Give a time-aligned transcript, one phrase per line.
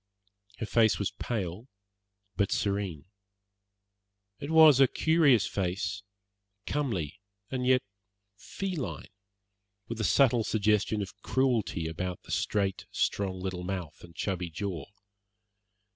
[0.57, 1.67] Her face was pale,
[2.35, 3.05] but serene.
[4.39, 6.01] It was a curious face,
[6.65, 7.83] comely and yet
[8.35, 9.09] feline,
[9.87, 14.87] with a subtle suggestion of cruelty about the straight, strong little mouth and chubby jaw.